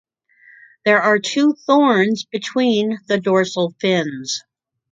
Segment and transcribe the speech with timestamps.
[0.83, 4.41] There are two thorns between the dorsal fins.